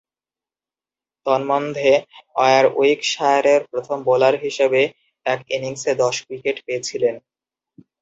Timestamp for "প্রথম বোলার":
3.71-4.35